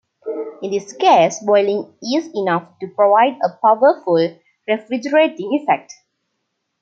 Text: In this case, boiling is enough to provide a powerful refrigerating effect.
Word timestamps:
In 0.63 0.71
this 0.71 0.93
case, 0.93 1.43
boiling 1.45 1.93
is 2.01 2.27
enough 2.33 2.79
to 2.79 2.87
provide 2.87 3.37
a 3.43 3.49
powerful 3.63 4.35
refrigerating 4.67 5.53
effect. 5.61 5.93